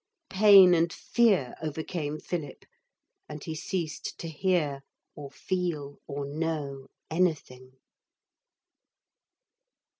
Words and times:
Pain 0.31 0.73
and 0.73 0.91
fear 0.91 1.53
overcame 1.61 2.17
Philip, 2.19 2.65
and 3.29 3.43
he 3.43 3.53
ceased 3.53 4.17
to 4.17 4.27
hear 4.29 4.81
or 5.13 5.29
feel 5.29 5.99
or 6.07 6.25
know 6.25 6.87
anything. 7.11 7.73